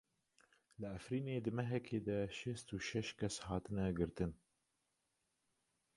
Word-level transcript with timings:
Li 0.79 0.87
Efrînê 0.97 1.35
di 1.43 1.51
mehekê 1.57 1.99
de 2.07 2.17
şêst 2.37 2.67
û 2.75 2.77
şeş 2.87 3.09
kes 3.19 3.35
hatine 3.47 3.85
girtin. 3.97 4.31